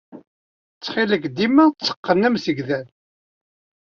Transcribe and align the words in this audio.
Ttxil-k, 0.73 1.23
dima 1.35 1.65
tteqqen 1.71 2.25
amsegdal. 2.27 2.87